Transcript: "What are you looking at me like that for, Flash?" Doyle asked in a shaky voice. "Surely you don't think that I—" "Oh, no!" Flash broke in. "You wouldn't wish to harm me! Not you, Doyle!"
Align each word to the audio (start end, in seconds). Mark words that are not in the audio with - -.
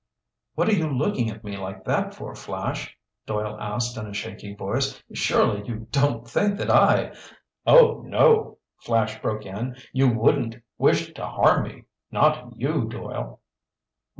"What 0.55 0.67
are 0.67 0.73
you 0.73 0.87
looking 0.89 1.29
at 1.29 1.43
me 1.43 1.57
like 1.57 1.83
that 1.85 2.15
for, 2.15 2.33
Flash?" 2.33 2.97
Doyle 3.27 3.55
asked 3.61 3.95
in 3.97 4.07
a 4.07 4.15
shaky 4.15 4.55
voice. 4.55 4.99
"Surely 5.13 5.63
you 5.67 5.85
don't 5.91 6.27
think 6.27 6.57
that 6.57 6.71
I—" 6.71 7.13
"Oh, 7.67 8.01
no!" 8.03 8.57
Flash 8.79 9.21
broke 9.21 9.45
in. 9.45 9.75
"You 9.93 10.07
wouldn't 10.07 10.55
wish 10.79 11.13
to 11.13 11.27
harm 11.27 11.65
me! 11.67 11.83
Not 12.09 12.55
you, 12.59 12.85
Doyle!" 12.87 13.41